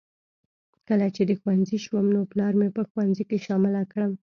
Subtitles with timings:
[0.87, 4.11] کله چې د ښوونځي شوم نو پلار مې په ښوونځي کې شامله کړم